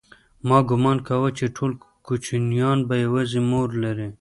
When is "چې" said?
1.37-1.45